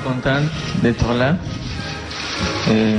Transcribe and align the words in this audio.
preguntan 0.00 0.50
de 0.82 0.92
Tola. 0.94 1.38
Eh, 2.68 2.98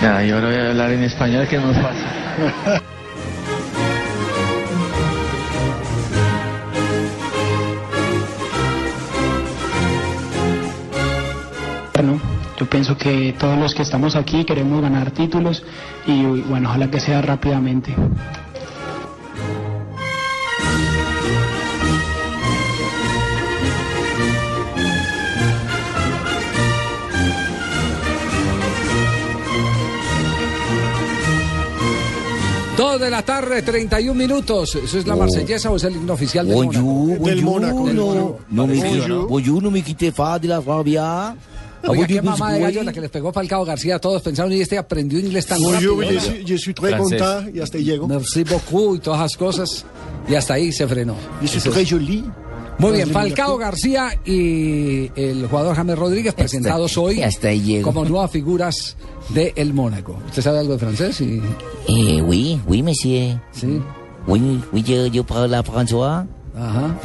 ya, 0.00 0.24
y 0.24 0.30
ahora 0.30 0.46
voy 0.46 0.56
a 0.56 0.70
hablar 0.70 0.90
en 0.92 1.02
español 1.02 1.46
que 1.48 1.58
no 1.58 1.70
es 1.70 1.78
fácil. 1.78 2.06
Bueno, 11.94 12.20
yo 12.58 12.66
pienso 12.66 12.96
que 12.96 13.34
todos 13.38 13.58
los 13.58 13.74
que 13.74 13.82
estamos 13.82 14.16
aquí 14.16 14.44
queremos 14.44 14.80
ganar 14.80 15.10
títulos 15.10 15.62
y 16.06 16.24
bueno, 16.24 16.68
ojalá 16.68 16.90
que 16.90 17.00
sea 17.00 17.20
rápidamente. 17.22 17.94
Dos 32.82 33.00
de 33.00 33.10
la 33.10 33.22
tarde, 33.22 33.62
31 33.62 34.12
minutos. 34.12 34.74
¿Eso 34.74 34.98
es 34.98 35.06
la 35.06 35.14
marsellesa 35.14 35.70
o 35.70 35.76
es 35.76 35.84
el 35.84 35.94
himno 35.94 36.14
oficial 36.14 36.48
del 36.48 36.56
Mónaco? 36.56 37.24
Del 37.24 37.42
Mónaco, 37.42 37.88
no, 38.50 39.70
me 39.70 39.82
quite, 39.82 40.10
fa 40.10 40.36
de 40.40 40.48
la 40.48 40.60
rabia. 40.60 41.36
Oiga, 41.86 42.06
qué 42.08 42.20
Bonjour, 42.20 42.38
mamá 42.38 42.52
de 42.54 42.60
gallo 42.60 42.82
la 42.82 42.92
que 42.92 43.00
les 43.00 43.10
pegó 43.10 43.32
Falcao 43.32 43.64
García. 43.64 44.00
Todos 44.00 44.20
pensaron, 44.22 44.52
y 44.52 44.60
este 44.60 44.78
aprendió 44.78 45.20
inglés 45.20 45.46
tan 45.46 45.62
rápido. 45.62 45.96
je 46.02 46.18
suis, 46.18 46.44
je 46.44 46.58
suis 46.58 46.74
très 46.74 46.96
content 46.96 47.54
y 47.54 47.60
hasta 47.60 47.78
ahí 47.78 47.84
llego. 47.84 48.08
Merci 48.08 48.42
beaucoup 48.42 48.96
y 48.96 48.98
todas 48.98 49.20
esas 49.20 49.36
cosas. 49.36 49.84
Y 50.28 50.34
hasta 50.34 50.54
ahí 50.54 50.72
se 50.72 50.88
frenó. 50.88 51.14
Je 51.40 51.46
suis 51.46 51.62
très 51.62 51.88
joli. 51.88 52.24
Muy 52.78 52.92
bien, 52.92 53.08
Desde 53.08 53.12
Falcao. 53.12 53.58
García 53.58 54.18
y 54.24 55.10
el 55.14 55.46
jugador 55.48 55.76
James 55.76 55.98
Rodríguez 55.98 56.34
presentados 56.34 56.96
hoy 56.98 57.22
hasta 57.22 57.48
como 57.82 58.04
nuevas 58.04 58.30
figuras 58.30 58.96
del 59.28 59.72
Mónaco. 59.74 60.18
¿Usted 60.26 60.42
sabe 60.42 60.58
algo 60.58 60.72
de 60.74 60.78
francés? 60.78 61.16
Sí. 61.16 61.40
Eh, 61.88 62.22
oui, 62.22 62.60
oui, 62.66 62.82
monsieur. 62.82 63.38
sí. 63.52 63.80
Oui, 64.26 64.62
oui, 64.72 64.82
yo, 64.84 65.06
yo 65.06 65.24
parle 65.24 65.56
François. 65.64 66.26
Ajá. 66.54 66.98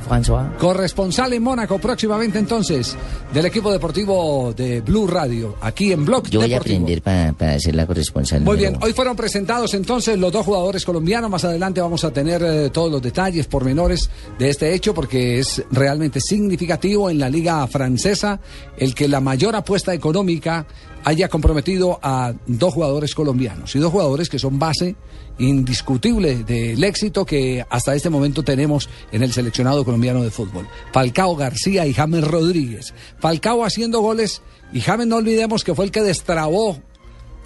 François. 0.00 0.56
Corresponsal 0.58 1.32
en 1.32 1.42
Mónaco 1.42 1.78
próximamente 1.78 2.38
entonces 2.38 2.96
del 3.32 3.46
equipo 3.46 3.70
deportivo 3.70 4.52
de 4.56 4.80
Blue 4.80 5.06
Radio, 5.06 5.56
aquí 5.60 5.92
en 5.92 6.04
Blog 6.04 6.28
Yo 6.28 6.40
voy 6.40 6.54
a 6.54 6.58
aprender 6.58 7.02
para, 7.02 7.32
para 7.32 7.58
ser 7.58 7.74
la 7.74 7.86
corresponsal. 7.86 8.40
Muy 8.42 8.56
bien, 8.56 8.76
uno. 8.76 8.86
hoy 8.86 8.92
fueron 8.92 9.16
presentados 9.16 9.74
entonces 9.74 10.18
los 10.18 10.32
dos 10.32 10.46
jugadores 10.46 10.84
colombianos. 10.84 11.30
Más 11.30 11.44
adelante 11.44 11.80
vamos 11.80 12.04
a 12.04 12.10
tener 12.10 12.42
eh, 12.42 12.70
todos 12.70 12.90
los 12.90 13.02
detalles, 13.02 13.46
pormenores 13.46 14.08
de 14.38 14.48
este 14.48 14.74
hecho, 14.74 14.94
porque 14.94 15.38
es 15.38 15.62
realmente 15.70 16.20
significativo 16.20 17.10
en 17.10 17.18
la 17.18 17.28
liga 17.28 17.66
francesa 17.66 18.40
el 18.76 18.94
que 18.94 19.08
la 19.08 19.20
mayor 19.20 19.54
apuesta 19.54 19.92
económica 19.92 20.66
haya 21.04 21.28
comprometido 21.28 21.98
a 22.02 22.32
dos 22.46 22.72
jugadores 22.72 23.14
colombianos 23.14 23.76
y 23.76 23.78
dos 23.78 23.92
jugadores 23.92 24.28
que 24.28 24.38
son 24.38 24.58
base 24.58 24.96
indiscutible 25.38 26.44
del 26.44 26.82
éxito 26.82 27.24
que 27.26 27.64
hasta 27.68 27.94
este 27.94 28.08
momento 28.08 28.42
tenemos 28.42 28.88
en 29.12 29.22
el 29.22 29.32
seleccionado 29.32 29.84
colombiano 29.84 30.22
de 30.22 30.30
fútbol. 30.30 30.68
Falcao 30.92 31.36
García 31.36 31.86
y 31.86 31.94
James 31.94 32.26
Rodríguez. 32.26 32.94
Falcao 33.18 33.64
haciendo 33.64 34.00
goles 34.00 34.42
y 34.72 34.80
James 34.80 35.06
no 35.06 35.16
olvidemos 35.16 35.64
que 35.64 35.74
fue 35.74 35.84
el 35.84 35.90
que 35.90 36.02
destrabó 36.02 36.78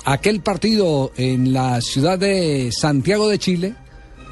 aquel 0.05 0.41
partido 0.41 1.13
en 1.17 1.53
la 1.53 1.81
ciudad 1.81 2.19
de 2.19 2.71
Santiago 2.73 3.29
de 3.29 3.39
Chile 3.39 3.75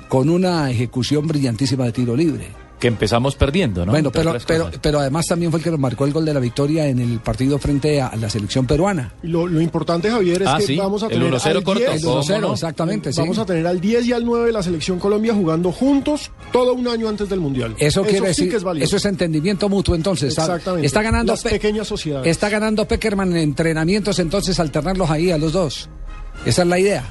con 0.09 0.31
una 0.31 0.71
ejecución 0.71 1.27
brillantísima 1.27 1.85
de 1.85 1.93
tiro 1.93 2.17
libre. 2.17 2.66
Que 2.79 2.89
empezamos 2.89 3.37
perdiendo, 3.37 3.87
¿no? 3.87 3.93
Bueno, 3.93 4.09
Entre 4.11 4.23
pero, 4.23 4.39
pero, 4.47 4.71
pero 4.83 5.01
además 5.01 5.25
también 5.27 5.51
fue 5.51 5.61
el 5.61 5.65
que 5.65 5.71
nos 5.71 5.81
marcó 5.81 6.05
el 6.05 6.13
gol 6.13 6.27
de 6.27 6.35
la 6.35 6.41
victoria 6.41 6.87
en 6.87 6.99
el 6.99 7.21
partido 7.21 7.59
frente 7.59 8.03
a 8.03 8.15
la 8.17 8.29
selección 8.29 8.67
peruana. 8.67 9.15
Lo, 9.23 9.47
lo 9.47 9.63
importante, 9.63 10.11
Javier, 10.11 10.43
es 10.43 10.49
Ah, 10.49 10.57
que 10.59 10.67
sí, 10.67 10.77
vamos 10.77 11.03
a 11.03 11.07
el 11.07 11.13
tener 11.13 11.33
1-0 11.33 11.47
al 11.57 11.65
corto, 11.65 11.81
10, 11.81 11.95
El 11.95 12.03
¿Cómo 12.03 12.23
1-0, 12.23 12.41
no? 12.43 12.53
exactamente, 12.53 13.13
sí. 13.15 13.21
Vamos 13.21 13.39
a 13.39 13.47
tener 13.47 13.67
al 13.67 13.81
10 13.81 14.07
y 14.09 14.13
al 14.13 14.27
9 14.27 14.47
de 14.47 14.53
la 14.53 14.63
selección 14.63 14.99
Colombia 14.99 15.33
jugando 15.35 15.73
juntos 15.73 16.31
todo 16.53 16.75
un 16.75 16.87
año 16.87 17.09
antes 17.09 17.31
del 17.31 17.41
Mundial. 17.41 17.75
Eso, 17.79 18.03
quiere 18.03 18.19
sí 18.19 18.25
decir, 18.27 18.51
que 18.51 18.57
es 18.57 18.63
valioso. 18.65 18.85
eso 18.89 18.97
es 18.99 19.05
entendimiento 19.07 19.71
mutuo 19.71 19.95
entonces. 19.95 20.29
Está- 20.29 20.43
Exactamente. 20.43 20.87
Está 20.87 21.01
ganando 21.01 21.33
Las 21.33 21.43
Pe- 21.43 21.51
pequeñas 21.51 21.89
sociedades. 21.89 22.31
Está 22.31 22.51
ganando 22.51 22.87
Peckerman 22.87 23.31
en 23.31 23.39
entrenamientos, 23.39 24.19
entonces 24.19 24.61
alternarlos 24.61 25.09
ahí 25.11 25.31
a 25.31 25.39
los 25.39 25.55
dos. 25.55 25.89
Esa 26.45 26.61
es 26.63 26.69
la 26.69 26.79
idea. 26.79 27.05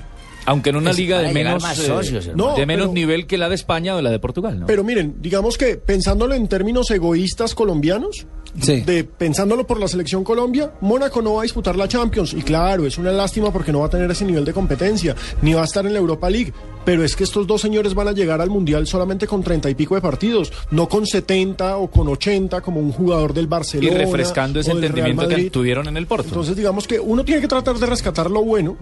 Aunque 0.46 0.70
en 0.70 0.76
una 0.76 0.92
Es 0.92 0.98
liga 0.98 1.20
de 1.20 1.34
menos, 1.34 1.62
más 1.64 1.80
eh, 1.80 1.86
socios. 1.86 2.30
No, 2.36 2.56
de 2.56 2.66
menos 2.66 2.86
pero- 2.86 2.94
nivel 2.94 3.26
que 3.28 3.38
la 3.38 3.50
de 3.50 3.56
España 3.56 3.96
o 3.96 4.02
la 4.02 4.12
de 4.12 4.20
Portugal, 4.20 4.60
¿no? 4.60 4.68
Pero 4.68 4.84
miren, 4.84 5.16
digamos 5.20 5.58
que 5.58 5.78
pensándolo 5.78 6.36
en 6.36 6.48
términos 6.48 6.90
egoístas 6.92 7.56
colombianos, 7.56 8.26
Sí. 8.62 8.82
de 8.82 9.04
pensándolo 9.04 9.68
por 9.68 9.80
la 9.80 9.88
selección 9.88 10.24
Colombia, 10.24 10.72
Mónaco 10.82 11.22
no 11.22 11.34
va 11.34 11.42
a 11.42 11.44
disputar 11.44 11.76
la 11.76 11.88
Champions. 11.90 12.34
Y 12.34 12.42
claro, 12.42 12.86
es 12.86 12.98
una 12.98 13.12
lástima 13.12 13.52
porque 13.52 13.72
no 13.72 13.80
va 13.80 13.88
a 13.88 13.90
tener 13.90 14.10
ese 14.10 14.24
nivel 14.24 14.46
de 14.46 14.54
competencia, 14.54 15.14
ni 15.42 15.54
va 15.54 15.62
a 15.62 15.66
estar 15.66 15.86
en 15.86 15.92
la 15.94 16.00
Europa 16.00 16.30
League. 16.30 16.54
Pero 16.86 17.04
es 17.04 17.16
que 17.16 17.24
estos 17.24 17.48
dos 17.48 17.62
señores 17.62 17.94
van 17.94 18.08
a 18.08 18.12
llegar 18.12 18.42
al 18.42 18.50
Mundial 18.50 18.88
solamente 18.88 19.28
con 19.28 19.44
treinta 19.44 19.70
y 19.70 19.76
pico 19.76 19.96
de 19.96 20.02
partidos, 20.02 20.54
no 20.72 20.88
con 20.88 21.06
70 21.06 21.78
o 21.78 21.90
con 21.90 22.08
80 22.08 22.62
como 22.62 22.80
un 22.80 22.92
jugador 22.92 23.34
del 23.34 23.46
y 23.46 23.48
Barcelona. 23.48 23.98
refrescando 23.98 24.60
ese 24.60 24.72
entendimiento 24.72 25.28
que 25.28 25.50
tuvieron 25.50 25.88
en 25.88 25.98
el 25.98 26.08
Porto. 26.08 26.28
Entonces 26.30 26.56
digamos 26.56 26.88
que 26.88 27.00
uno 27.00 27.26
tiene 27.26 27.42
que 27.42 27.48
tratar 27.48 27.78
de 27.78 27.86
rescatar 27.86 28.30
lo 28.30 28.44
bueno 28.44 28.78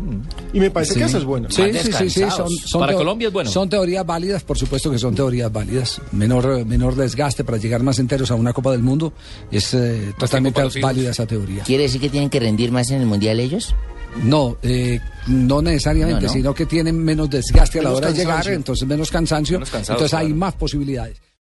y 0.53 0.59
me 0.59 0.69
parece 0.69 0.95
que 0.95 1.05
eso 1.05 1.17
es 1.17 1.23
bueno. 1.23 1.49
Sí, 1.49 1.63
sí, 1.71 1.79
sí, 1.79 1.91
sí, 1.91 1.91
son, 1.91 1.99
descansados. 2.07 2.61
son 2.65 2.81
Para 2.81 2.93
Colombia 2.93 3.27
es 3.27 3.33
bueno. 3.33 3.49
Son 3.49 3.69
teorías 3.69 4.05
válidas, 4.05 4.43
por 4.43 4.57
supuesto 4.57 4.91
que 4.91 4.99
son 4.99 5.15
teorías 5.15 5.51
válidas. 5.51 6.01
Menor, 6.11 6.65
menor 6.65 6.95
desgaste 6.95 7.43
para 7.43 7.57
llegar 7.57 7.83
más 7.83 7.99
enteros 7.99 8.31
a 8.31 8.35
una 8.35 8.53
Copa 8.53 8.71
del 8.71 8.81
Mundo. 8.83 9.13
Es 9.51 9.73
eh, 9.73 10.13
totalmente 10.17 10.61
válida 10.81 11.11
esa 11.11 11.25
teoría. 11.25 11.63
¿Quiere 11.63 11.83
decir 11.83 12.01
que 12.01 12.09
tienen 12.09 12.29
que 12.29 12.39
rendir 12.39 12.71
más 12.71 12.91
en 12.91 13.01
el 13.01 13.07
mundial 13.07 13.39
ellos? 13.39 13.73
No, 14.21 14.57
eh, 14.61 14.99
no 15.27 15.61
necesariamente, 15.61 16.21
No, 16.21 16.27
no. 16.27 16.33
sino 16.33 16.53
que 16.53 16.65
tienen 16.65 16.97
menos 17.03 17.29
desgaste 17.29 17.79
a 17.79 17.83
la 17.83 17.92
Menos 17.95 18.05
hora 18.05 18.11
de 18.11 18.19
llegar, 18.19 18.47
entonces 18.47 18.87
menos 18.87 19.11
cansancio, 19.11 19.59
Menos 19.59 19.73
entonces 19.73 20.13
hay 20.13 20.27
claro. 20.27 20.39
más 20.39 20.53
posibilidades. 20.55 21.23